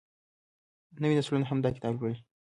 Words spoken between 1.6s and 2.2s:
دا کتاب لولي.